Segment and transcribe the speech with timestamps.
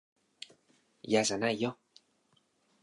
[1.03, 1.77] いやじゃないよ。